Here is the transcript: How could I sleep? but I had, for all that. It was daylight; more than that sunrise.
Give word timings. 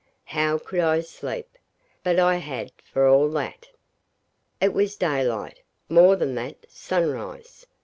How 0.25 0.57
could 0.57 0.79
I 0.79 1.01
sleep? 1.01 1.59
but 2.03 2.17
I 2.17 2.37
had, 2.37 2.71
for 2.81 3.07
all 3.07 3.29
that. 3.33 3.67
It 4.59 4.73
was 4.73 4.95
daylight; 4.95 5.59
more 5.89 6.15
than 6.15 6.33
that 6.33 6.65
sunrise. 6.69 7.67